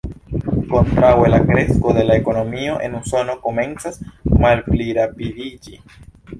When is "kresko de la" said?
1.49-2.17